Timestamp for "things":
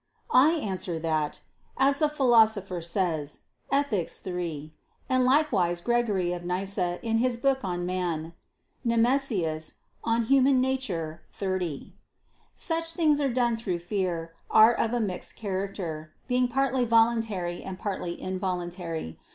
12.95-13.21